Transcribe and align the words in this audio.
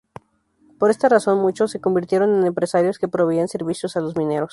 Por 0.79 0.89
esta 0.89 1.09
razón, 1.09 1.37
muchos 1.41 1.69
se 1.69 1.79
convirtieron 1.79 2.35
en 2.35 2.47
empresarios 2.47 2.97
que 2.97 3.07
proveían 3.07 3.47
servicios 3.47 3.95
a 3.95 4.01
los 4.01 4.17
mineros. 4.17 4.49